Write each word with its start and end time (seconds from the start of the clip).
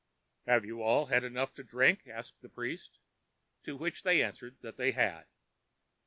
ãHave 0.47 0.65
you 0.65 0.81
all 0.81 1.05
had 1.05 1.23
enough 1.23 1.53
to 1.53 1.63
drink?ã 1.63 2.09
asked 2.11 2.41
the 2.41 2.49
priest; 2.49 2.97
to 3.61 3.77
which 3.77 4.01
they 4.01 4.23
answered 4.23 4.57
that 4.61 4.75
they 4.75 4.93
had. 4.93 5.27